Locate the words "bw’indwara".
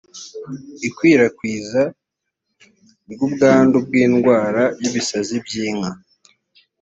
3.85-4.63